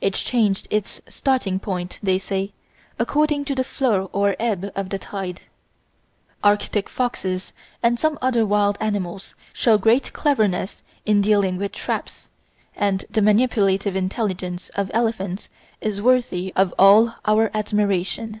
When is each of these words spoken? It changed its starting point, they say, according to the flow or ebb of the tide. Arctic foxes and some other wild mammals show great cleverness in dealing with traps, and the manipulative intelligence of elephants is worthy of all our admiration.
It 0.00 0.14
changed 0.14 0.68
its 0.70 1.00
starting 1.08 1.58
point, 1.58 1.98
they 2.00 2.16
say, 2.16 2.52
according 2.96 3.44
to 3.46 3.56
the 3.56 3.64
flow 3.64 4.08
or 4.12 4.36
ebb 4.38 4.70
of 4.76 4.90
the 4.90 5.00
tide. 5.00 5.42
Arctic 6.44 6.88
foxes 6.88 7.52
and 7.82 7.98
some 7.98 8.20
other 8.22 8.46
wild 8.46 8.78
mammals 8.78 9.34
show 9.52 9.76
great 9.76 10.12
cleverness 10.12 10.84
in 11.04 11.20
dealing 11.22 11.56
with 11.56 11.72
traps, 11.72 12.30
and 12.76 13.04
the 13.10 13.20
manipulative 13.20 13.96
intelligence 13.96 14.68
of 14.76 14.92
elephants 14.94 15.48
is 15.80 16.00
worthy 16.00 16.52
of 16.54 16.72
all 16.78 17.16
our 17.24 17.50
admiration. 17.52 18.40